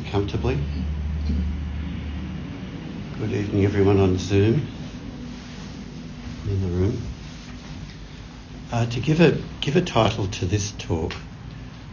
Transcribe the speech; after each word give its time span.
Comfortably. 0.00 0.58
Good 3.16 3.32
evening, 3.32 3.64
everyone 3.64 4.00
on 4.00 4.18
Zoom 4.18 4.66
in 6.48 6.60
the 6.60 6.66
room. 6.66 7.00
Uh, 8.72 8.86
to 8.86 8.98
give 8.98 9.20
a 9.20 9.40
give 9.60 9.76
a 9.76 9.80
title 9.80 10.26
to 10.26 10.46
this 10.46 10.72
talk, 10.72 11.14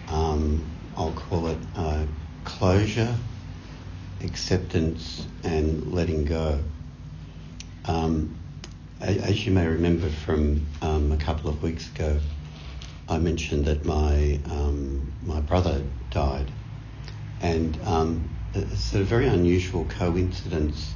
um, 0.08 0.66
I'll 0.98 1.12
call 1.12 1.48
it 1.48 1.60
uh, 1.76 2.06
closure, 2.44 3.16
acceptance, 4.24 5.28
and 5.44 5.94
letting 5.94 6.26
go. 6.26 6.60
Um, 7.86 8.36
as 9.00 9.46
you 9.46 9.52
may 9.52 9.68
remember 9.68 10.10
from 10.10 10.66
um, 10.82 11.12
a 11.12 11.18
couple 11.18 11.52
of 11.52 11.62
weeks 11.62 11.88
ago, 11.94 12.20
I 13.08 13.20
mentioned 13.20 13.66
that 13.66 13.86
my 13.86 14.40
um, 14.50 15.12
my 15.24 15.40
brother 15.40 15.84
died, 16.10 16.52
and 17.42 17.80
um, 17.84 18.30
it's 18.54 18.94
a 18.94 19.04
very 19.04 19.28
unusual 19.28 19.86
coincidence 19.86 20.96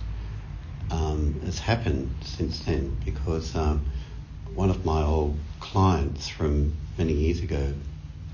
um, 0.91 1.39
has 1.43 1.59
happened 1.59 2.15
since 2.21 2.59
then 2.59 2.95
because 3.03 3.55
um, 3.55 3.85
one 4.53 4.69
of 4.69 4.85
my 4.85 5.03
old 5.03 5.37
clients 5.59 6.27
from 6.27 6.73
many 6.97 7.13
years 7.13 7.41
ago, 7.41 7.73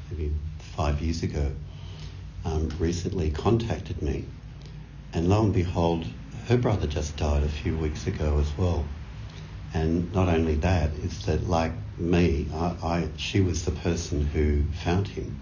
maybe 0.10 0.32
five 0.76 1.02
years 1.02 1.24
ago, 1.24 1.52
um, 2.44 2.70
recently 2.80 3.32
contacted 3.32 4.02
me, 4.02 4.26
and 5.14 5.30
lo 5.30 5.44
and 5.44 5.54
behold, 5.54 6.06
her 6.48 6.58
brother 6.58 6.88
just 6.88 7.16
died 7.18 7.44
a 7.44 7.50
few 7.50 7.78
weeks 7.78 8.08
ago 8.08 8.40
as 8.40 8.58
well. 8.58 8.86
And 9.74 10.12
not 10.12 10.28
only 10.28 10.56
that, 10.56 10.92
is 10.96 11.26
that 11.28 11.48
like 11.48 11.72
me, 11.98 12.50
I, 12.54 12.66
I 12.84 13.08
she 13.16 13.40
was 13.40 13.64
the 13.64 13.72
person 13.72 14.22
who 14.22 14.64
found 14.84 15.08
him 15.08 15.40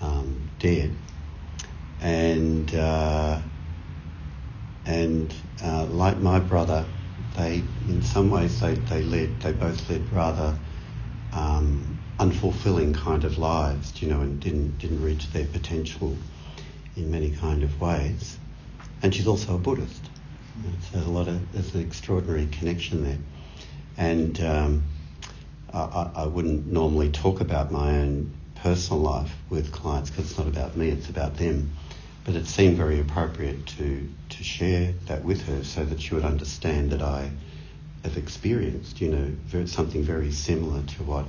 um, 0.00 0.50
dead, 0.58 0.96
and 2.02 2.74
uh, 2.74 3.40
and 4.84 5.34
uh, 5.62 5.84
like 5.86 6.18
my 6.18 6.40
brother, 6.40 6.84
they 7.36 7.62
in 7.88 8.02
some 8.02 8.30
ways 8.30 8.60
they, 8.60 8.74
they 8.74 9.02
led 9.02 9.40
they 9.40 9.52
both 9.52 9.88
led 9.88 10.12
rather 10.12 10.58
um, 11.32 11.98
unfulfilling 12.18 12.94
kind 12.94 13.24
of 13.24 13.38
lives, 13.38 14.02
you 14.02 14.08
know, 14.08 14.20
and 14.20 14.40
didn't 14.40 14.78
didn't 14.78 15.02
reach 15.02 15.30
their 15.32 15.46
potential 15.46 16.16
in 16.96 17.10
many 17.10 17.30
kind 17.30 17.62
of 17.62 17.80
ways. 17.80 18.38
And 19.02 19.14
she's 19.14 19.26
also 19.26 19.54
a 19.54 19.58
Buddhist. 19.58 20.04
So 20.82 20.90
there's 20.92 21.06
a 21.06 21.10
lot 21.10 21.28
of 21.28 21.52
there's 21.52 21.74
an 21.74 21.82
extraordinary 21.82 22.46
connection 22.46 23.04
there. 23.04 23.18
And 23.96 24.40
um, 24.40 24.82
I, 25.72 26.10
I 26.16 26.26
wouldn't 26.26 26.66
normally 26.66 27.10
talk 27.10 27.40
about 27.40 27.70
my 27.70 27.98
own 27.98 28.32
personal 28.56 29.02
life 29.02 29.32
with 29.50 29.72
clients 29.72 30.10
because 30.10 30.30
it's 30.30 30.38
not 30.38 30.48
about 30.48 30.76
me, 30.76 30.88
it's 30.90 31.08
about 31.08 31.36
them. 31.36 31.70
But 32.24 32.36
it 32.36 32.46
seemed 32.46 32.76
very 32.76 33.00
appropriate 33.00 33.66
to, 33.78 34.08
to 34.28 34.44
share 34.44 34.94
that 35.06 35.24
with 35.24 35.42
her 35.46 35.64
so 35.64 35.84
that 35.84 36.00
she 36.00 36.14
would 36.14 36.24
understand 36.24 36.90
that 36.90 37.02
I 37.02 37.30
have 38.04 38.16
experienced, 38.16 39.00
you 39.00 39.10
know, 39.10 39.66
something 39.66 40.02
very 40.02 40.32
similar 40.32 40.82
to 40.82 41.02
what 41.02 41.26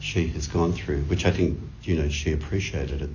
she 0.00 0.28
has 0.28 0.46
gone 0.46 0.72
through, 0.72 1.02
which 1.02 1.24
I 1.24 1.30
think, 1.30 1.60
you 1.82 1.96
know, 1.96 2.08
she 2.08 2.32
appreciated 2.32 3.02
it. 3.02 3.10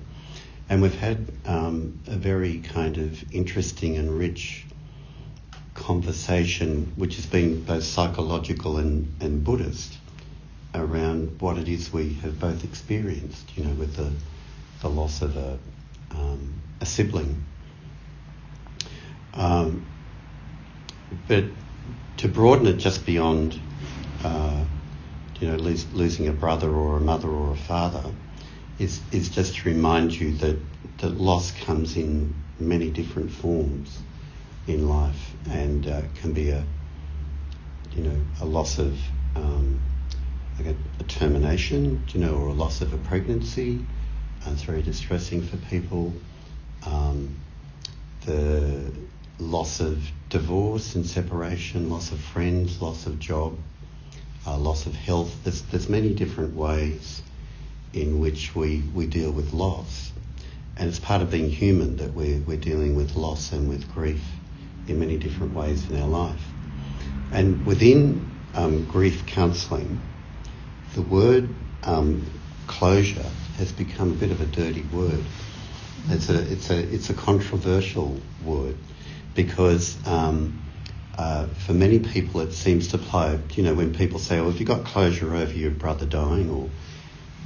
And 0.69 0.81
we've 0.81 0.95
had 0.95 1.31
um, 1.45 1.99
a 2.07 2.15
very 2.15 2.59
kind 2.59 2.97
of 2.97 3.33
interesting 3.33 3.97
and 3.97 4.17
rich 4.17 4.65
conversation, 5.73 6.93
which 6.95 7.15
has 7.15 7.25
been 7.25 7.63
both 7.63 7.83
psychological 7.83 8.77
and, 8.77 9.13
and 9.19 9.43
Buddhist, 9.43 9.97
around 10.73 11.41
what 11.41 11.57
it 11.57 11.67
is 11.67 11.91
we 11.91 12.13
have 12.15 12.39
both 12.39 12.63
experienced, 12.63 13.57
you 13.57 13.63
know, 13.65 13.73
with 13.73 13.95
the, 13.95 14.11
the 14.81 14.89
loss 14.89 15.21
of 15.21 15.35
a, 15.37 15.59
um, 16.11 16.53
a 16.81 16.85
sibling. 16.85 17.43
Um, 19.33 19.85
but 21.27 21.45
to 22.17 22.27
broaden 22.27 22.67
it 22.67 22.77
just 22.77 23.05
beyond, 23.05 23.59
uh, 24.23 24.63
you 25.39 25.47
know, 25.47 25.55
lose, 25.57 25.91
losing 25.93 26.27
a 26.27 26.33
brother 26.33 26.69
or 26.69 26.97
a 26.97 27.01
mother 27.01 27.29
or 27.29 27.53
a 27.53 27.57
father, 27.57 28.03
is 28.79 28.99
is 29.11 29.29
just 29.29 29.55
to 29.57 29.69
remind 29.69 30.13
you 30.13 30.33
that 30.37 30.57
that 30.99 31.19
loss 31.19 31.51
comes 31.51 31.95
in 31.95 32.33
many 32.59 32.89
different 32.89 33.31
forms 33.31 33.99
in 34.67 34.87
life 34.87 35.35
and 35.49 35.87
uh, 35.87 36.01
can 36.15 36.33
be 36.33 36.49
a 36.49 36.63
you 37.95 38.03
know 38.03 38.21
a 38.41 38.45
loss 38.45 38.79
of 38.79 38.97
um, 39.35 39.79
like 40.57 40.67
a, 40.67 40.75
a, 40.99 41.03
termination, 41.03 42.03
you 42.09 42.19
know, 42.19 42.35
or 42.35 42.49
a 42.49 42.53
loss 42.53 42.81
of 42.81 42.93
a 42.93 42.97
pregnancy. 42.97 43.83
And 44.45 44.53
it's 44.53 44.63
very 44.63 44.81
distressing 44.81 45.41
for 45.41 45.57
people 45.57 46.13
um, 46.85 47.35
the 48.25 48.91
loss 49.39 49.79
of 49.79 50.01
divorce 50.29 50.95
and 50.95 51.05
separation, 51.05 51.89
loss 51.89 52.11
of 52.11 52.19
friends, 52.19 52.81
loss 52.81 53.05
of 53.05 53.19
job, 53.19 53.57
uh, 54.47 54.57
loss 54.57 54.85
of 54.85 54.95
health. 54.95 55.35
There's, 55.43 55.61
there's 55.63 55.89
many 55.89 56.13
different 56.13 56.55
ways 56.55 57.21
in 57.93 58.19
which 58.19 58.55
we, 58.55 58.83
we 58.93 59.05
deal 59.05 59.31
with 59.31 59.53
loss. 59.53 60.11
And 60.77 60.89
it's 60.89 60.99
part 60.99 61.21
of 61.21 61.29
being 61.29 61.49
human 61.49 61.97
that 61.97 62.13
we're, 62.13 62.39
we're 62.39 62.57
dealing 62.57 62.95
with 62.95 63.15
loss 63.15 63.51
and 63.51 63.69
with 63.69 63.91
grief 63.93 64.23
in 64.87 64.99
many 64.99 65.17
different 65.17 65.53
ways 65.53 65.89
in 65.89 66.01
our 66.01 66.07
life. 66.07 66.41
And 67.31 67.65
within 67.65 68.29
um, 68.55 68.85
grief 68.85 69.25
counselling, 69.25 70.01
the 70.95 71.01
word 71.01 71.49
um, 71.83 72.25
closure 72.67 73.29
has 73.57 73.71
become 73.71 74.11
a 74.11 74.15
bit 74.15 74.31
of 74.31 74.41
a 74.41 74.45
dirty 74.45 74.83
word. 74.93 75.23
It's 76.09 76.29
a 76.29 76.51
it's 76.51 76.69
a 76.69 76.77
it's 76.77 77.09
a 77.09 77.13
controversial 77.13 78.19
word 78.45 78.77
because 79.35 79.95
um, 80.05 80.61
uh, 81.17 81.47
for 81.47 81.73
many 81.73 81.99
people 81.99 82.41
it 82.41 82.53
seems 82.53 82.89
to 82.89 82.97
play. 82.97 83.39
You 83.55 83.63
know, 83.63 83.73
when 83.73 83.93
people 83.93 84.19
say, 84.19 84.39
"Well, 84.39 84.49
if 84.49 84.59
you 84.59 84.65
got 84.65 84.85
closure 84.85 85.33
over 85.33 85.53
your 85.53 85.71
brother 85.71 86.05
dying, 86.05 86.49
or 86.49 86.69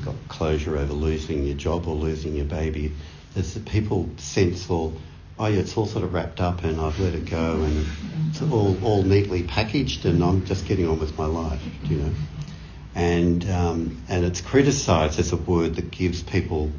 got 0.03 0.16
closure 0.28 0.78
over 0.78 0.94
losing 0.94 1.45
your 1.45 1.56
job 1.56 1.88
or 1.88 1.95
losing 1.95 2.35
your 2.35 2.45
baby," 2.45 2.94
there's 3.34 3.53
the 3.53 3.59
people 3.59 4.09
sense, 4.18 4.69
all. 4.69 5.00
oh 5.38 5.45
yeah, 5.47 5.59
it's 5.59 5.78
all 5.78 5.85
sort 5.85 6.03
of 6.03 6.13
wrapped 6.13 6.41
up 6.41 6.63
and 6.63 6.81
I've 6.81 7.00
let 7.00 7.13
it 7.13 7.25
go 7.29 7.62
and 7.62 7.85
it's 8.29 8.41
all 8.41 8.84
all 8.84 9.03
neatly 9.03 9.44
packaged 9.44 10.06
and 10.06 10.24
I'm 10.24 10.45
just 10.45 10.66
getting 10.66 10.88
on 10.88 11.00
with 11.00 11.16
my 11.18 11.28
life, 11.28 11.62
you 11.84 11.97
know. 11.97 12.12
And 12.95 13.47
um, 13.51 14.01
and 14.09 14.25
it's 14.25 14.41
criticised 14.41 15.19
as 15.19 15.31
a 15.31 15.38
word 15.38 15.75
that 15.75 15.91
gives 15.91 16.24
people 16.24 16.72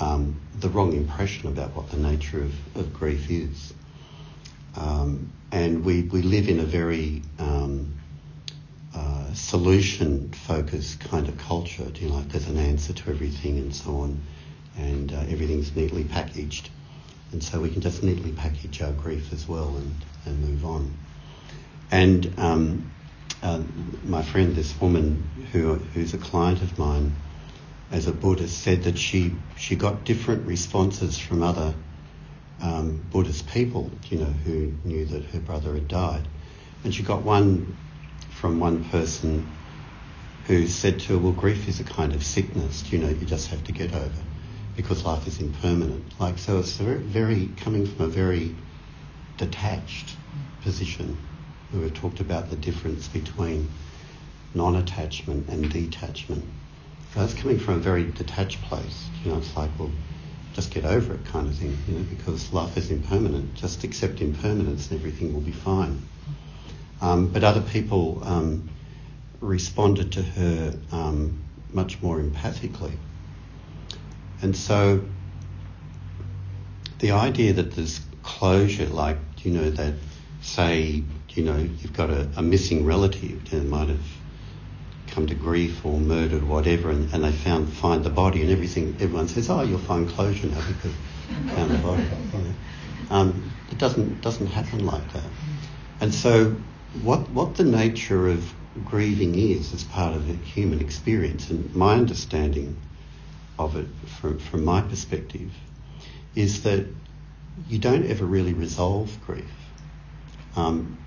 um, 0.00 0.40
the 0.58 0.68
wrong 0.68 0.94
impression 0.94 1.48
about 1.48 1.76
what 1.76 1.90
the 1.90 1.98
nature 1.98 2.42
of, 2.42 2.76
of 2.76 2.92
grief 2.92 3.30
is. 3.30 3.74
Um, 4.76 5.32
and 5.52 5.84
we, 5.84 6.02
we 6.02 6.22
live 6.22 6.48
in 6.48 6.60
a 6.60 6.64
very 6.64 7.22
um, 7.38 7.94
uh, 8.94 9.32
solution 9.34 10.30
focused 10.30 11.00
kind 11.00 11.28
of 11.28 11.36
culture. 11.38 11.86
You 11.94 12.08
know, 12.08 12.16
like 12.16 12.28
there's 12.30 12.48
an 12.48 12.58
answer 12.58 12.92
to 12.92 13.10
everything 13.10 13.58
and 13.58 13.74
so 13.74 13.96
on, 13.98 14.20
and 14.76 15.12
uh, 15.12 15.20
everything's 15.28 15.74
neatly 15.76 16.04
packaged. 16.04 16.70
And 17.32 17.42
so 17.42 17.60
we 17.60 17.70
can 17.70 17.80
just 17.80 18.02
neatly 18.02 18.32
package 18.32 18.80
our 18.82 18.92
grief 18.92 19.32
as 19.32 19.46
well 19.46 19.76
and, 19.76 19.94
and 20.24 20.48
move 20.48 20.64
on. 20.64 20.92
And 21.90 22.32
um, 22.38 22.90
uh, 23.42 23.62
my 24.04 24.22
friend, 24.22 24.54
this 24.56 24.78
woman 24.80 25.22
who, 25.52 25.74
who's 25.74 26.14
a 26.14 26.18
client 26.18 26.62
of 26.62 26.78
mine, 26.78 27.14
as 27.90 28.06
a 28.06 28.12
Buddhist, 28.12 28.62
said 28.62 28.84
that 28.84 28.98
she, 28.98 29.34
she 29.56 29.76
got 29.76 30.04
different 30.04 30.46
responses 30.46 31.18
from 31.18 31.42
other 31.42 31.74
um, 32.62 33.02
Buddhist 33.10 33.48
people, 33.48 33.90
you 34.08 34.18
know, 34.18 34.32
who 34.44 34.72
knew 34.84 35.04
that 35.06 35.24
her 35.26 35.40
brother 35.40 35.74
had 35.74 35.88
died. 35.88 36.26
And 36.84 36.94
she 36.94 37.02
got 37.02 37.22
one 37.22 37.76
from 38.30 38.60
one 38.60 38.84
person 38.84 39.50
who 40.46 40.66
said 40.66 41.00
to 41.00 41.12
her, 41.12 41.18
well, 41.18 41.32
grief 41.32 41.68
is 41.68 41.80
a 41.80 41.84
kind 41.84 42.14
of 42.14 42.24
sickness, 42.24 42.90
you 42.92 42.98
know, 42.98 43.08
you 43.08 43.26
just 43.26 43.48
have 43.48 43.62
to 43.64 43.72
get 43.72 43.94
over 43.94 44.22
because 44.76 45.04
life 45.04 45.26
is 45.26 45.40
impermanent. 45.40 46.18
Like, 46.18 46.38
so 46.38 46.58
it's 46.58 46.72
very, 46.72 46.98
very 46.98 47.50
coming 47.56 47.86
from 47.86 48.06
a 48.06 48.08
very 48.08 48.54
detached 49.36 50.16
position. 50.62 51.16
We 51.72 51.82
have 51.82 51.94
talked 51.94 52.20
about 52.20 52.50
the 52.50 52.56
difference 52.56 53.06
between 53.08 53.68
non-attachment 54.54 55.48
and 55.48 55.70
detachment. 55.70 56.44
It's 57.16 57.34
coming 57.34 57.58
from 57.58 57.74
a 57.74 57.78
very 57.78 58.04
detached 58.04 58.62
place. 58.62 59.08
You 59.24 59.32
know, 59.32 59.38
it's 59.38 59.56
like, 59.56 59.70
well, 59.78 59.90
just 60.54 60.70
get 60.70 60.84
over 60.84 61.14
it 61.14 61.24
kind 61.24 61.48
of 61.48 61.54
thing, 61.54 61.76
you 61.88 61.94
know, 61.94 62.04
because 62.04 62.52
life 62.52 62.76
is 62.76 62.90
impermanent. 62.90 63.54
Just 63.54 63.84
accept 63.84 64.20
impermanence 64.20 64.90
and 64.90 65.00
everything 65.00 65.32
will 65.32 65.40
be 65.40 65.52
fine. 65.52 66.00
Um, 67.00 67.28
but 67.28 67.44
other 67.44 67.62
people 67.62 68.22
um, 68.24 68.68
responded 69.40 70.12
to 70.12 70.22
her 70.22 70.74
um, 70.92 71.42
much 71.72 72.00
more 72.02 72.18
empathically. 72.20 72.92
And 74.42 74.56
so 74.56 75.04
the 76.98 77.12
idea 77.12 77.52
that 77.54 77.72
there's 77.72 78.00
closure, 78.22 78.86
like, 78.86 79.18
you 79.42 79.50
know, 79.50 79.70
that 79.70 79.94
say, 80.42 81.02
you 81.30 81.42
know, 81.42 81.56
you've 81.56 81.92
got 81.92 82.10
a, 82.10 82.28
a 82.36 82.42
missing 82.42 82.84
relative, 82.84 83.52
and 83.52 83.70
might 83.70 83.88
have 83.88 84.19
come 85.10 85.26
to 85.26 85.34
grief 85.34 85.84
or 85.84 85.98
murdered 85.98 86.42
or 86.42 86.46
whatever, 86.46 86.90
and, 86.90 87.12
and 87.12 87.24
they 87.24 87.32
found 87.32 87.72
find 87.72 88.04
the 88.04 88.10
body 88.10 88.42
and 88.42 88.50
everything. 88.50 88.96
Everyone 89.00 89.28
says, 89.28 89.50
"Oh, 89.50 89.62
you'll 89.62 89.78
find 89.78 90.08
closure 90.08 90.46
now 90.46 90.62
because 90.68 90.92
you 91.28 91.50
found 91.50 91.70
the 91.70 91.78
body." 91.78 92.04
Um, 93.10 93.50
it 93.70 93.78
doesn't 93.78 94.20
doesn't 94.20 94.46
happen 94.46 94.86
like 94.86 95.12
that. 95.12 95.30
And 96.00 96.14
so, 96.14 96.56
what 97.02 97.28
what 97.30 97.56
the 97.56 97.64
nature 97.64 98.28
of 98.28 98.54
grieving 98.84 99.34
is 99.34 99.74
as 99.74 99.84
part 99.84 100.14
of 100.14 100.26
the 100.28 100.34
human 100.34 100.80
experience, 100.80 101.50
and 101.50 101.74
my 101.74 101.94
understanding 101.94 102.76
of 103.58 103.76
it 103.76 103.88
from 104.20 104.38
from 104.38 104.64
my 104.64 104.80
perspective, 104.80 105.50
is 106.34 106.62
that 106.62 106.86
you 107.68 107.78
don't 107.78 108.06
ever 108.06 108.24
really 108.24 108.54
resolve 108.54 109.18
grief 109.26 109.50
um, 110.56 110.98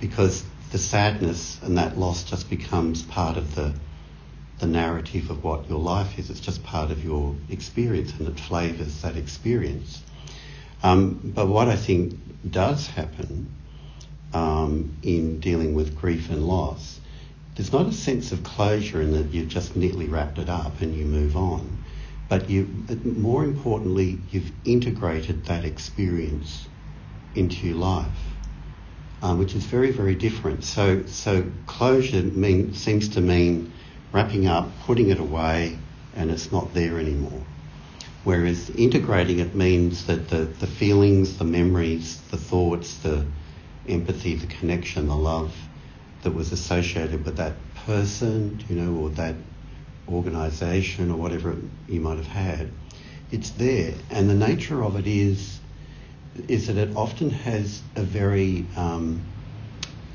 because 0.00 0.44
the 0.74 0.78
sadness 0.80 1.60
and 1.62 1.78
that 1.78 1.96
loss 1.96 2.24
just 2.24 2.50
becomes 2.50 3.04
part 3.04 3.36
of 3.36 3.54
the 3.54 3.72
the 4.58 4.66
narrative 4.66 5.30
of 5.30 5.44
what 5.44 5.68
your 5.68 5.78
life 5.78 6.18
is. 6.18 6.30
It's 6.30 6.40
just 6.40 6.64
part 6.64 6.90
of 6.90 7.04
your 7.04 7.36
experience 7.48 8.12
and 8.18 8.26
it 8.26 8.40
flavours 8.40 9.02
that 9.02 9.16
experience. 9.16 10.02
Um, 10.82 11.20
but 11.22 11.46
what 11.46 11.68
I 11.68 11.76
think 11.76 12.18
does 12.50 12.88
happen 12.88 13.54
um, 14.32 14.96
in 15.04 15.38
dealing 15.38 15.76
with 15.76 15.96
grief 15.96 16.28
and 16.28 16.44
loss, 16.44 16.98
there's 17.54 17.72
not 17.72 17.86
a 17.86 17.92
sense 17.92 18.32
of 18.32 18.42
closure 18.42 19.00
in 19.00 19.12
that 19.12 19.26
you've 19.32 19.50
just 19.50 19.76
neatly 19.76 20.08
wrapped 20.08 20.38
it 20.38 20.48
up 20.48 20.80
and 20.80 20.92
you 20.92 21.04
move 21.04 21.36
on. 21.36 21.84
But 22.28 22.50
you, 22.50 22.68
more 23.04 23.44
importantly, 23.44 24.18
you've 24.28 24.50
integrated 24.64 25.44
that 25.46 25.64
experience 25.64 26.66
into 27.36 27.68
your 27.68 27.76
life 27.76 28.33
um, 29.24 29.38
which 29.38 29.54
is 29.54 29.64
very, 29.64 29.90
very 29.90 30.14
different. 30.14 30.62
So, 30.64 31.06
so 31.06 31.50
closure 31.66 32.20
mean, 32.20 32.74
seems 32.74 33.08
to 33.10 33.22
mean 33.22 33.72
wrapping 34.12 34.46
up, 34.46 34.68
putting 34.84 35.08
it 35.08 35.18
away, 35.18 35.78
and 36.14 36.30
it's 36.30 36.52
not 36.52 36.74
there 36.74 36.98
anymore. 36.98 37.40
Whereas 38.24 38.68
integrating 38.68 39.38
it 39.38 39.54
means 39.54 40.06
that 40.08 40.28
the, 40.28 40.44
the 40.44 40.66
feelings, 40.66 41.38
the 41.38 41.44
memories, 41.44 42.20
the 42.30 42.36
thoughts, 42.36 42.98
the 42.98 43.24
empathy, 43.88 44.34
the 44.34 44.46
connection, 44.46 45.08
the 45.08 45.16
love 45.16 45.56
that 46.22 46.34
was 46.34 46.52
associated 46.52 47.24
with 47.24 47.38
that 47.38 47.54
person, 47.86 48.62
you 48.68 48.76
know, 48.76 49.04
or 49.04 49.08
that 49.10 49.36
organisation 50.06 51.10
or 51.10 51.16
whatever 51.16 51.56
you 51.88 52.00
might 52.00 52.18
have 52.18 52.26
had, 52.26 52.70
it's 53.32 53.50
there. 53.52 53.94
And 54.10 54.28
the 54.28 54.34
nature 54.34 54.84
of 54.84 54.96
it 54.96 55.06
is 55.06 55.60
is 56.48 56.66
that 56.66 56.76
it 56.76 56.96
often 56.96 57.30
has 57.30 57.82
a 57.96 58.02
very 58.02 58.66
um, 58.76 59.22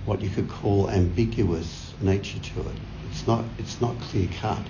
what 0.06 0.22
you 0.22 0.30
could 0.30 0.50
call 0.50 0.90
ambiguous 0.90 1.94
nature 2.02 2.40
to 2.40 2.70
it. 2.70 2.78
It's 3.06 3.28
not 3.28 3.44
it's 3.58 3.80
not 3.82 4.00
clear 4.02 4.28
cut. 4.42 4.66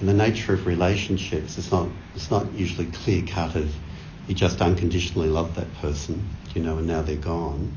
And 0.00 0.08
the 0.08 0.14
nature 0.14 0.54
of 0.54 0.66
relationships 0.66 1.58
is 1.58 1.70
not 1.70 1.88
it's 2.14 2.30
not 2.30 2.52
usually 2.54 2.86
clear 2.86 3.22
cut 3.26 3.54
of 3.56 3.74
you 4.26 4.34
just 4.34 4.60
unconditionally 4.60 5.28
love 5.28 5.56
that 5.56 5.74
person, 5.74 6.28
you 6.54 6.62
know, 6.62 6.78
and 6.78 6.86
now 6.86 7.02
they're 7.02 7.16
gone. 7.16 7.76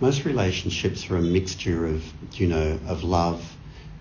Most 0.00 0.24
relationships 0.24 1.10
are 1.10 1.16
a 1.16 1.22
mixture 1.22 1.86
of 1.86 2.02
you 2.40 2.48
know 2.48 2.78
of 2.86 3.04
love 3.04 3.56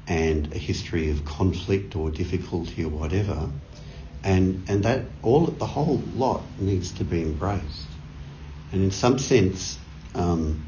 and 0.07 0.51
a 0.53 0.57
history 0.57 1.11
of 1.11 1.23
conflict 1.25 1.95
or 1.95 2.09
difficulty 2.09 2.83
or 2.83 2.89
whatever. 2.89 3.49
And 4.23 4.65
and 4.69 4.83
that 4.83 5.03
all 5.21 5.45
the 5.45 5.65
whole 5.65 6.03
lot 6.13 6.41
needs 6.59 6.91
to 6.93 7.03
be 7.03 7.21
embraced. 7.21 7.90
And 8.71 8.83
in 8.83 8.91
some 8.91 9.19
sense, 9.19 9.77
um, 10.15 10.65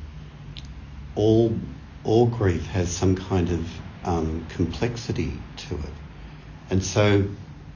all, 1.16 1.58
all 2.04 2.28
grief 2.28 2.66
has 2.68 2.92
some 2.92 3.16
kind 3.16 3.50
of 3.50 3.68
um, 4.04 4.46
complexity 4.50 5.34
to 5.70 5.76
it. 5.76 5.94
And 6.70 6.84
so 6.84 7.26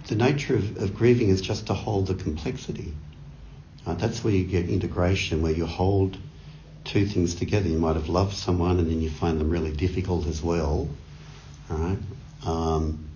the 0.07 0.15
nature 0.15 0.55
of, 0.55 0.77
of 0.77 0.95
grieving 0.95 1.29
is 1.29 1.41
just 1.41 1.67
to 1.67 1.73
hold 1.73 2.07
the 2.07 2.15
complexity. 2.15 2.93
Uh, 3.85 3.93
that's 3.93 4.23
where 4.23 4.33
you 4.33 4.43
get 4.43 4.69
integration, 4.69 5.41
where 5.41 5.53
you 5.53 5.65
hold 5.65 6.17
two 6.83 7.05
things 7.05 7.35
together. 7.35 7.67
You 7.69 7.77
might 7.77 7.95
have 7.95 8.09
loved 8.09 8.35
someone 8.35 8.79
and 8.79 8.89
then 8.89 9.01
you 9.01 9.09
find 9.09 9.39
them 9.39 9.49
really 9.49 9.71
difficult 9.71 10.27
as 10.27 10.41
well. 10.41 10.89
Right? 11.69 11.99
Um, 12.45 13.09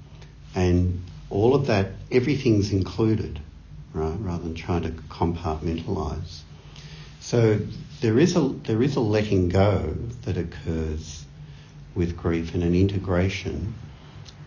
and 0.56 1.02
all 1.30 1.56
of 1.56 1.68
that, 1.68 1.92
everything's 2.12 2.72
included, 2.72 3.40
right? 3.94 4.18
Rather 4.20 4.44
than 4.44 4.56
trying 4.56 4.84
to 4.84 4.90
compartmentalize. 4.90 6.42
So 7.22 7.60
there 8.02 8.18
is 8.18 8.36
a 8.36 8.42
there 8.64 8.82
is 8.82 8.96
a 8.96 9.00
letting 9.00 9.48
go 9.50 9.96
that 10.24 10.38
occurs 10.38 11.24
with 11.94 12.18
grief 12.18 12.56
and 12.56 12.64
an 12.64 12.74
integration, 12.74 13.76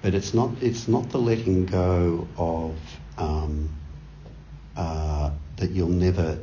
but 0.03 0.13
it's 0.13 0.35
not 0.35 0.51
it's 0.61 0.89
not 0.89 1.09
the 1.11 1.19
letting 1.19 1.67
go 1.67 2.27
of 2.37 2.77
um, 3.17 3.71
uh, 4.77 5.31
that 5.57 5.71
you'll 5.71 5.89
never 5.89 6.41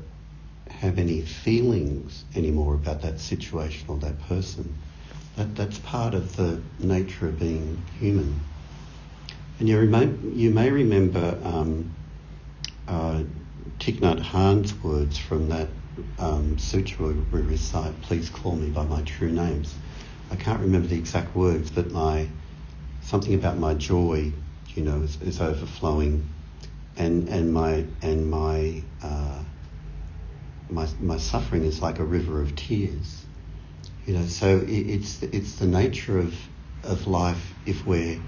have 0.69 0.97
any 0.97 1.21
feelings 1.21 2.23
anymore 2.33 2.75
about 2.75 3.01
that 3.01 3.19
situation 3.19 3.85
or 3.89 3.97
that 3.97 4.17
person. 4.29 4.73
That 5.35 5.53
that's 5.55 5.79
part 5.79 6.13
of 6.13 6.37
the 6.37 6.61
nature 6.79 7.27
of 7.27 7.39
being 7.39 7.83
human. 7.99 8.39
And 9.59 9.67
you, 9.67 9.79
rem- 9.79 10.31
you 10.33 10.49
may 10.49 10.71
remember 10.71 11.37
um, 11.43 11.93
uh, 12.87 13.21
Thich 13.79 13.99
Nhat 13.99 14.21
Hanh's 14.21 14.73
words 14.81 15.17
from 15.17 15.49
that 15.49 15.67
um, 16.17 16.57
sutra 16.57 17.07
we 17.07 17.41
recite, 17.41 18.01
please 18.01 18.29
call 18.29 18.55
me 18.55 18.69
by 18.69 18.83
my 18.83 19.01
true 19.01 19.31
names. 19.31 19.73
I 20.29 20.35
can't 20.35 20.61
remember 20.61 20.87
the 20.87 20.97
exact 20.97 21.35
words, 21.35 21.71
but 21.71 21.91
my 21.91 22.27
something 23.01 23.33
about 23.33 23.57
my 23.57 23.73
joy, 23.73 24.31
you 24.69 24.83
know, 24.83 25.01
is, 25.01 25.21
is 25.21 25.41
overflowing, 25.41 26.27
and 26.97 27.27
and 27.29 27.53
my 27.53 27.85
and 28.01 28.29
my 28.29 28.83
uh, 29.01 29.43
my 30.69 30.87
my 30.99 31.17
suffering 31.17 31.63
is 31.63 31.81
like 31.81 31.99
a 31.99 32.05
river 32.05 32.41
of 32.41 32.55
tears, 32.55 33.25
you 34.05 34.13
know. 34.13 34.25
So 34.25 34.59
it, 34.59 34.69
it's 34.69 35.21
it's 35.23 35.55
the 35.55 35.67
nature 35.67 36.17
of 36.19 36.33
of 36.83 37.07
life 37.07 37.53
if 37.65 37.85
we're 37.85 38.21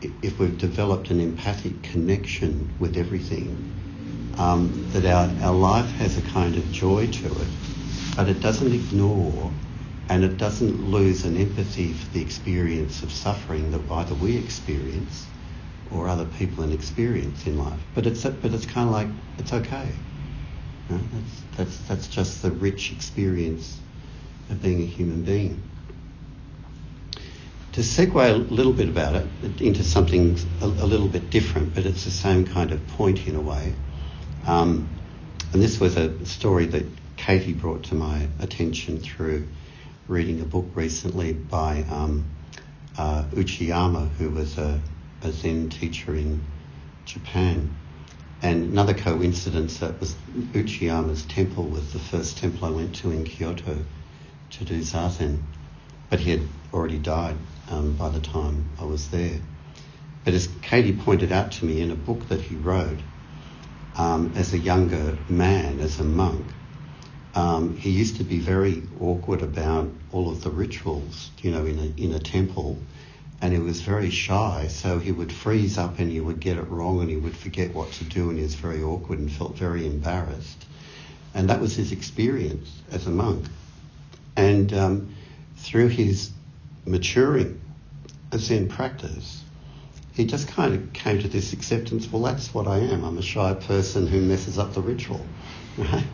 if 0.00 0.38
we've 0.38 0.58
developed 0.58 1.10
an 1.10 1.20
empathic 1.20 1.82
connection 1.82 2.74
with 2.78 2.96
everything 2.96 3.89
um, 4.40 4.72
that 4.92 5.04
our, 5.04 5.28
our 5.44 5.54
life 5.54 5.90
has 5.96 6.16
a 6.16 6.22
kind 6.22 6.56
of 6.56 6.72
joy 6.72 7.06
to 7.06 7.26
it, 7.26 7.48
but 8.16 8.26
it 8.26 8.40
doesn't 8.40 8.72
ignore 8.72 9.52
and 10.08 10.24
it 10.24 10.38
doesn't 10.38 10.82
lose 10.82 11.24
an 11.24 11.36
empathy 11.36 11.92
for 11.92 12.10
the 12.12 12.22
experience 12.22 13.02
of 13.02 13.12
suffering 13.12 13.70
that 13.70 13.80
either 13.92 14.14
we 14.14 14.38
experience 14.38 15.26
or 15.90 16.08
other 16.08 16.24
people 16.24 16.64
experience 16.72 17.46
in 17.46 17.58
life. 17.58 17.78
But 17.94 18.06
it's 18.06 18.24
but 18.24 18.54
it's 18.54 18.64
kind 18.64 18.88
of 18.88 18.92
like 18.92 19.08
it's 19.38 19.52
okay. 19.52 19.88
You 20.88 20.96
know, 20.96 21.02
that's 21.12 21.42
that's 21.56 21.88
that's 21.88 22.08
just 22.08 22.42
the 22.42 22.50
rich 22.50 22.92
experience 22.92 23.78
of 24.48 24.62
being 24.62 24.80
a 24.80 24.86
human 24.86 25.22
being. 25.22 25.62
To 27.72 27.82
segue 27.82 28.30
a 28.30 28.36
little 28.52 28.72
bit 28.72 28.88
about 28.88 29.14
it 29.16 29.60
into 29.60 29.84
something 29.84 30.38
a, 30.62 30.64
a 30.64 30.86
little 30.86 31.08
bit 31.08 31.28
different, 31.30 31.74
but 31.74 31.84
it's 31.84 32.04
the 32.04 32.10
same 32.10 32.46
kind 32.46 32.72
of 32.72 32.84
point 32.88 33.28
in 33.28 33.36
a 33.36 33.40
way. 33.40 33.74
Um, 34.46 34.88
and 35.52 35.62
this 35.62 35.80
was 35.80 35.96
a 35.96 36.24
story 36.24 36.66
that 36.66 36.86
Katie 37.16 37.52
brought 37.52 37.84
to 37.84 37.94
my 37.94 38.28
attention 38.40 38.98
through 38.98 39.46
reading 40.08 40.40
a 40.40 40.44
book 40.44 40.66
recently 40.74 41.32
by 41.32 41.84
um, 41.90 42.24
uh, 42.96 43.24
Uchiyama, 43.32 44.08
who 44.12 44.30
was 44.30 44.58
a, 44.58 44.80
a, 45.22 45.30
Zen 45.30 45.68
teacher 45.68 46.14
in 46.14 46.40
Japan. 47.04 47.74
And 48.42 48.72
another 48.72 48.94
coincidence 48.94 49.78
that 49.78 50.00
was 50.00 50.14
Uchiyama's 50.52 51.24
temple 51.26 51.64
was 51.64 51.92
the 51.92 51.98
first 51.98 52.38
temple 52.38 52.66
I 52.66 52.70
went 52.70 52.94
to 52.96 53.10
in 53.10 53.24
Kyoto 53.24 53.76
to 54.50 54.64
do 54.64 54.80
zazen. 54.80 55.42
But 56.08 56.20
he 56.20 56.30
had 56.30 56.42
already 56.72 56.98
died 56.98 57.36
um, 57.70 57.96
by 57.96 58.08
the 58.08 58.20
time 58.20 58.68
I 58.80 58.84
was 58.84 59.10
there. 59.10 59.40
But 60.24 60.34
as 60.34 60.48
Katie 60.62 60.96
pointed 60.96 61.32
out 61.32 61.52
to 61.52 61.64
me 61.64 61.80
in 61.80 61.90
a 61.90 61.96
book 61.96 62.28
that 62.28 62.40
he 62.40 62.56
wrote, 62.56 62.98
um, 63.96 64.32
as 64.36 64.52
a 64.52 64.58
younger 64.58 65.18
man, 65.28 65.80
as 65.80 66.00
a 66.00 66.04
monk, 66.04 66.52
um, 67.34 67.76
he 67.76 67.90
used 67.90 68.16
to 68.16 68.24
be 68.24 68.40
very 68.40 68.82
awkward 69.00 69.42
about 69.42 69.90
all 70.12 70.30
of 70.30 70.42
the 70.42 70.50
rituals, 70.50 71.30
you 71.42 71.50
know, 71.50 71.64
in 71.64 71.78
a, 71.78 72.02
in 72.02 72.12
a 72.12 72.18
temple, 72.18 72.78
and 73.40 73.52
he 73.52 73.58
was 73.58 73.80
very 73.80 74.10
shy. 74.10 74.66
So 74.68 74.98
he 74.98 75.12
would 75.12 75.32
freeze 75.32 75.78
up 75.78 75.98
and 75.98 76.10
he 76.10 76.20
would 76.20 76.40
get 76.40 76.58
it 76.58 76.68
wrong 76.68 77.00
and 77.00 77.08
he 77.08 77.16
would 77.16 77.36
forget 77.36 77.72
what 77.74 77.92
to 77.92 78.04
do 78.04 78.30
and 78.30 78.38
he 78.38 78.42
was 78.42 78.54
very 78.54 78.82
awkward 78.82 79.18
and 79.18 79.32
felt 79.32 79.56
very 79.56 79.86
embarrassed. 79.86 80.66
And 81.34 81.48
that 81.48 81.60
was 81.60 81.76
his 81.76 81.92
experience 81.92 82.82
as 82.90 83.06
a 83.06 83.10
monk. 83.10 83.46
And 84.36 84.72
um, 84.74 85.14
through 85.56 85.88
his 85.88 86.30
maturing 86.84 87.60
Zen 88.36 88.68
practice, 88.68 89.44
he 90.20 90.26
just 90.26 90.48
kind 90.48 90.74
of 90.74 90.92
came 90.92 91.18
to 91.18 91.28
this 91.28 91.54
acceptance 91.54 92.06
well, 92.12 92.22
that's 92.22 92.52
what 92.52 92.68
I 92.68 92.78
am. 92.78 93.04
I'm 93.04 93.16
a 93.16 93.22
shy 93.22 93.54
person 93.54 94.06
who 94.06 94.20
messes 94.20 94.58
up 94.58 94.74
the 94.74 94.82
ritual, 94.82 95.26
right? 95.78 96.04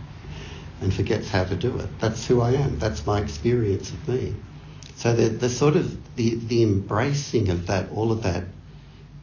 And 0.80 0.94
forgets 0.94 1.28
how 1.28 1.42
to 1.42 1.56
do 1.56 1.76
it. 1.78 1.98
That's 1.98 2.24
who 2.24 2.40
I 2.40 2.52
am. 2.52 2.78
That's 2.78 3.04
my 3.04 3.20
experience 3.20 3.90
of 3.90 4.08
me. 4.08 4.34
So 4.94 5.12
the, 5.12 5.28
the 5.28 5.48
sort 5.48 5.74
of 5.74 6.14
the, 6.14 6.36
the 6.36 6.62
embracing 6.62 7.48
of 7.48 7.66
that, 7.66 7.90
all 7.90 8.12
of 8.12 8.22
that, 8.22 8.44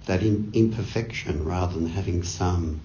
that 0.06 0.22
in, 0.22 0.52
imperfection, 0.54 1.46
rather 1.46 1.76
than 1.76 1.88
having 1.88 2.24
some 2.24 2.82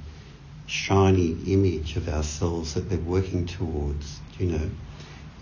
shiny 0.66 1.32
image 1.52 1.96
of 1.96 2.08
ourselves 2.08 2.74
that 2.74 2.88
they're 2.88 2.98
working 2.98 3.46
towards, 3.46 4.20
you 4.38 4.46
know, 4.46 4.70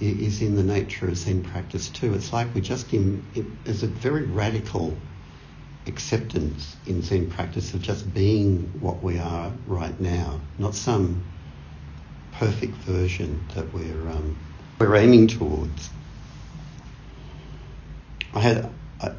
is 0.00 0.40
in 0.40 0.56
the 0.56 0.62
nature 0.62 1.06
of 1.06 1.18
Zen 1.18 1.42
practice 1.42 1.90
too. 1.90 2.14
It's 2.14 2.32
like 2.32 2.54
we're 2.54 2.62
just 2.62 2.94
in, 2.94 3.22
it, 3.34 3.64
there's 3.64 3.82
a 3.82 3.88
very 3.88 4.22
radical 4.22 4.96
acceptance 5.86 6.76
in 6.86 7.02
Zen 7.02 7.30
practice 7.30 7.74
of 7.74 7.82
just 7.82 8.12
being 8.12 8.62
what 8.80 9.02
we 9.02 9.18
are 9.18 9.52
right 9.66 9.98
now, 10.00 10.40
not 10.58 10.74
some 10.74 11.24
perfect 12.32 12.74
version 12.74 13.44
that 13.54 13.72
we're 13.72 14.08
um, 14.08 14.36
we're 14.78 14.96
aiming 14.96 15.28
towards. 15.28 15.90
I 18.34 18.40
had, 18.40 18.70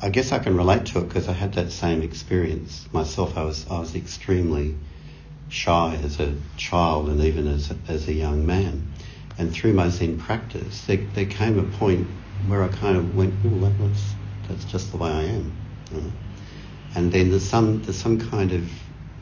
I, 0.03 0.09
guess 0.09 0.31
I 0.31 0.37
can 0.39 0.55
relate 0.55 0.85
to 0.87 0.99
it 0.99 1.07
because 1.07 1.27
I 1.27 1.33
had 1.33 1.53
that 1.53 1.71
same 1.71 2.03
experience 2.03 2.87
myself. 2.93 3.37
I 3.37 3.43
was 3.43 3.65
I 3.69 3.79
was 3.79 3.95
extremely 3.95 4.75
shy 5.49 5.99
as 6.03 6.19
a 6.19 6.35
child 6.57 7.09
and 7.09 7.21
even 7.21 7.47
as 7.47 7.71
a, 7.71 7.77
as 7.87 8.07
a 8.07 8.13
young 8.13 8.45
man. 8.45 8.91
And 9.37 9.51
through 9.53 9.73
my 9.73 9.89
Zen 9.89 10.19
practice, 10.19 10.85
there, 10.85 10.97
there 10.97 11.25
came 11.25 11.59
a 11.59 11.63
point 11.77 12.07
where 12.47 12.63
I 12.63 12.67
kind 12.69 12.97
of 12.97 13.15
went, 13.15 13.33
oh, 13.45 13.59
that, 13.59 13.77
that's, 13.79 14.15
that's 14.47 14.65
just 14.65 14.91
the 14.91 14.97
way 14.97 15.09
I 15.09 15.23
am. 15.23 15.66
And 16.97 17.11
then 17.11 17.29
there's 17.29 17.47
some, 17.47 17.83
there's 17.83 17.95
some 17.95 18.19
kind 18.19 18.51
of 18.53 18.67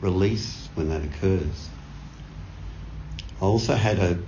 release 0.00 0.70
when 0.72 0.88
that 0.88 1.04
occurs. 1.04 1.68
I 3.38 3.44
also 3.44 3.74
had 3.74 3.98
a, 3.98 4.18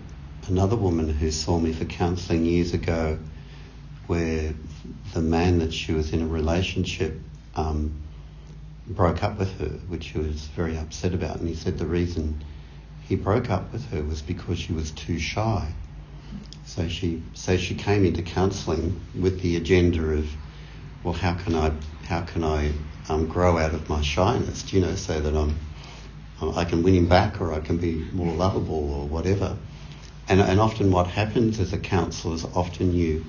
another 0.48 0.76
woman 0.76 1.08
who 1.08 1.30
saw 1.30 1.58
me 1.58 1.72
for 1.72 1.86
counselling 1.86 2.44
years 2.44 2.74
ago 2.74 3.18
where 4.06 4.52
the 5.14 5.22
man 5.22 5.60
that 5.60 5.72
she 5.72 5.94
was 5.94 6.12
in 6.12 6.20
a 6.20 6.26
relationship 6.26 7.18
um, 7.54 7.94
broke 8.86 9.22
up 9.22 9.38
with 9.38 9.58
her, 9.60 9.78
which 9.88 10.04
she 10.12 10.18
was 10.18 10.42
very 10.48 10.76
upset 10.76 11.14
about. 11.14 11.38
And 11.38 11.48
he 11.48 11.54
said 11.54 11.78
the 11.78 11.86
reason 11.86 12.44
he 13.08 13.16
broke 13.16 13.48
up 13.48 13.72
with 13.72 13.90
her 13.92 14.02
was 14.02 14.20
because 14.20 14.58
she 14.58 14.74
was 14.74 14.90
too 14.90 15.18
shy. 15.18 15.72
So 16.66 16.86
she, 16.86 17.22
so 17.32 17.56
she 17.56 17.74
came 17.76 18.04
into 18.04 18.20
counselling 18.20 19.00
with 19.18 19.40
the 19.40 19.56
agenda 19.56 20.02
of, 20.02 20.28
well, 21.02 21.14
how 21.14 21.32
can 21.32 21.54
I, 21.54 21.72
how 22.08 22.22
can 22.22 22.42
I 22.42 22.72
um, 23.10 23.28
grow 23.28 23.58
out 23.58 23.74
of 23.74 23.88
my 23.90 24.00
shyness, 24.00 24.72
you 24.72 24.80
know, 24.80 24.94
so 24.94 25.20
that 25.20 25.36
I'm, 25.36 25.54
I 26.56 26.64
can 26.64 26.82
win 26.82 26.94
him 26.94 27.06
back 27.06 27.38
or 27.38 27.52
I 27.52 27.60
can 27.60 27.76
be 27.76 28.08
more 28.12 28.32
lovable 28.32 28.94
or 28.94 29.06
whatever. 29.06 29.56
And, 30.26 30.40
and 30.40 30.58
often 30.58 30.90
what 30.90 31.06
happens 31.06 31.60
as 31.60 31.74
a 31.74 31.78
counsellor 31.78 32.34
is 32.34 32.44
often 32.44 32.94
you 32.94 33.24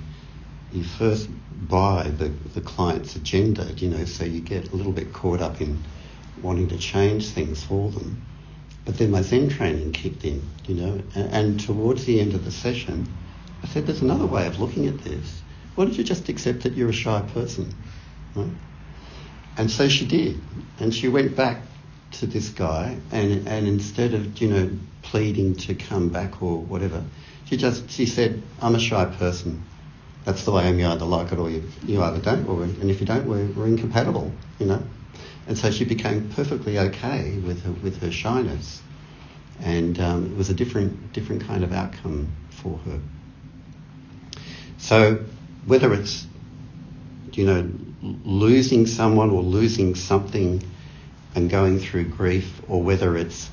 you 0.71 0.83
first 0.83 1.27
buy 1.67 2.03
the, 2.03 2.29
the 2.53 2.61
client's 2.61 3.15
agenda, 3.15 3.65
you 3.77 3.89
know, 3.89 4.05
so 4.05 4.23
you 4.23 4.39
get 4.39 4.71
a 4.71 4.75
little 4.75 4.91
bit 4.91 5.11
caught 5.13 5.41
up 5.41 5.59
in 5.61 5.83
wanting 6.41 6.67
to 6.69 6.77
change 6.77 7.29
things 7.29 7.63
for 7.63 7.89
them. 7.89 8.21
But 8.85 8.97
then 8.97 9.09
my 9.09 9.23
Zen 9.23 9.49
training 9.49 9.93
kicked 9.93 10.23
in, 10.23 10.47
you 10.67 10.75
know, 10.75 11.01
and, 11.15 11.33
and 11.33 11.59
towards 11.59 12.05
the 12.05 12.19
end 12.19 12.35
of 12.35 12.45
the 12.45 12.51
session, 12.51 13.07
I 13.63 13.67
said, 13.67 13.87
there's 13.87 14.03
another 14.03 14.27
way 14.27 14.45
of 14.45 14.59
looking 14.59 14.85
at 14.85 14.99
this. 14.99 15.41
Why 15.73 15.85
don't 15.85 15.97
you 15.97 16.03
just 16.03 16.29
accept 16.29 16.61
that 16.63 16.73
you're 16.73 16.89
a 16.89 16.93
shy 16.93 17.21
person? 17.33 17.73
Right? 18.35 18.51
And 19.59 19.69
so 19.69 19.87
she 19.87 20.07
did. 20.07 20.41
And 20.79 20.91
she 20.93 21.07
went 21.07 21.35
back 21.35 21.61
to 22.13 22.25
this 22.25 22.49
guy, 22.49 22.97
and, 23.11 23.47
and 23.47 23.67
instead 23.67 24.15
of, 24.15 24.41
you 24.41 24.47
know, 24.47 24.71
pleading 25.03 25.55
to 25.57 25.75
come 25.75 26.09
back 26.09 26.41
or 26.41 26.57
whatever, 26.57 27.03
she 27.45 27.57
just, 27.57 27.91
she 27.91 28.07
said, 28.07 28.41
I'm 28.61 28.73
a 28.73 28.79
shy 28.79 29.05
person 29.05 29.63
that's 30.25 30.43
the 30.43 30.51
way 30.51 30.63
I 30.63 30.67
am. 30.67 30.79
You 30.79 30.87
either 30.87 31.05
like 31.05 31.31
it 31.31 31.39
or 31.39 31.49
you, 31.49 31.63
you 31.83 32.01
either 32.03 32.19
don't. 32.19 32.47
Or, 32.47 32.63
and 32.63 32.89
if 32.89 32.99
you 32.99 33.05
don't, 33.05 33.25
we're, 33.27 33.47
we're 33.47 33.67
incompatible, 33.67 34.31
you 34.59 34.65
know. 34.67 34.83
And 35.47 35.57
so 35.57 35.71
she 35.71 35.85
became 35.85 36.29
perfectly 36.29 36.77
okay 36.77 37.37
with 37.39 37.63
her, 37.63 37.71
with 37.71 38.01
her 38.01 38.11
shyness, 38.11 38.81
and 39.61 39.99
um, 39.99 40.31
it 40.31 40.37
was 40.37 40.49
a 40.49 40.53
different 40.53 41.11
different 41.11 41.41
kind 41.47 41.63
of 41.63 41.73
outcome 41.73 42.31
for 42.51 42.77
her. 42.77 42.99
So 44.77 45.25
whether 45.65 45.91
it's 45.93 46.27
you 47.33 47.45
know 47.45 47.67
losing 48.01 48.87
someone 48.87 49.29
or 49.29 49.41
losing 49.41 49.95
something 49.95 50.63
and 51.35 51.49
going 51.49 51.79
through 51.79 52.05
grief, 52.05 52.61
or 52.67 52.81
whether 52.81 53.15
it's 53.17 53.49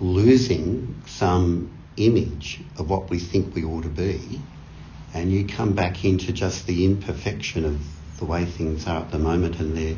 losing 0.00 1.00
some 1.06 1.70
image 1.96 2.60
of 2.76 2.90
what 2.90 3.08
we 3.08 3.18
think 3.18 3.54
we 3.54 3.64
ought 3.64 3.82
to 3.82 3.88
be, 3.88 4.40
and 5.12 5.30
you 5.30 5.46
come 5.46 5.72
back 5.74 6.04
into 6.04 6.32
just 6.32 6.66
the 6.66 6.84
imperfection 6.84 7.64
of 7.64 7.80
the 8.18 8.24
way 8.24 8.44
things 8.44 8.86
are 8.86 9.02
at 9.02 9.10
the 9.10 9.18
moment, 9.18 9.60
and 9.60 9.76
they're 9.76 9.96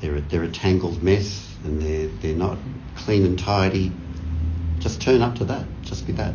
they're 0.00 0.16
a, 0.16 0.20
they're 0.20 0.42
a 0.42 0.50
tangled 0.50 1.02
mess, 1.02 1.56
and 1.64 1.80
they're 1.80 2.08
they're 2.20 2.36
not 2.36 2.58
clean 2.96 3.24
and 3.24 3.38
tidy. 3.38 3.92
Just 4.80 5.00
turn 5.00 5.22
up 5.22 5.36
to 5.36 5.44
that. 5.46 5.66
Just 5.82 6.06
be 6.06 6.12
that. 6.12 6.34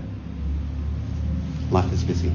Life 1.69 1.93
is 1.93 2.03
busy. 2.03 2.31